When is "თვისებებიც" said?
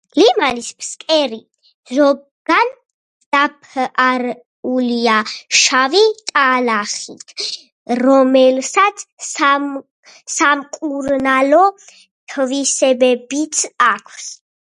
12.35-13.65